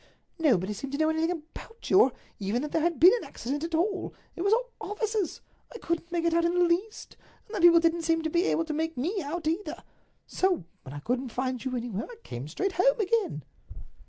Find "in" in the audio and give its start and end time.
6.43-6.55